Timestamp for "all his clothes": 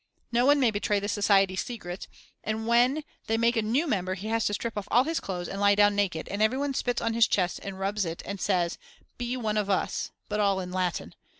4.89-5.47